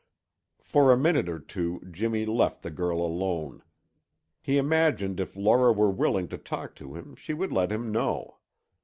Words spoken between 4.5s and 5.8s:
imagined if Laura